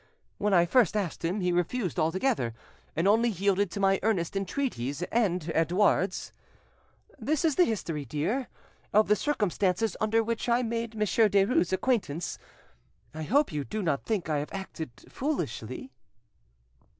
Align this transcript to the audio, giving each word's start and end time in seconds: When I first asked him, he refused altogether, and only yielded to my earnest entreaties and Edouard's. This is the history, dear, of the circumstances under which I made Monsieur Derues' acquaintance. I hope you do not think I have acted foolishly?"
When 0.39 0.51
I 0.51 0.65
first 0.65 0.97
asked 0.97 1.23
him, 1.23 1.41
he 1.41 1.51
refused 1.51 1.99
altogether, 1.99 2.55
and 2.95 3.07
only 3.07 3.29
yielded 3.29 3.69
to 3.69 3.79
my 3.79 3.99
earnest 4.01 4.35
entreaties 4.35 5.03
and 5.11 5.51
Edouard's. 5.53 6.33
This 7.19 7.45
is 7.45 7.55
the 7.55 7.65
history, 7.65 8.03
dear, 8.03 8.47
of 8.93 9.09
the 9.09 9.15
circumstances 9.15 9.95
under 10.01 10.23
which 10.23 10.49
I 10.49 10.63
made 10.63 10.95
Monsieur 10.95 11.29
Derues' 11.29 11.71
acquaintance. 11.71 12.39
I 13.13 13.21
hope 13.21 13.53
you 13.53 13.63
do 13.63 13.83
not 13.83 14.03
think 14.03 14.27
I 14.27 14.39
have 14.39 14.49
acted 14.51 14.89
foolishly?" 15.07 15.91